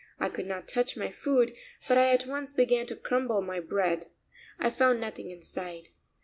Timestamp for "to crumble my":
2.87-3.59